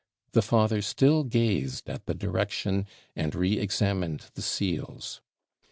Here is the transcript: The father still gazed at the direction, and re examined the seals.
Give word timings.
The 0.31 0.41
father 0.41 0.81
still 0.81 1.23
gazed 1.23 1.87
at 1.87 2.07
the 2.07 2.15
direction, 2.15 2.87
and 3.15 3.35
re 3.35 3.59
examined 3.59 4.31
the 4.33 4.41
seals. 4.41 5.21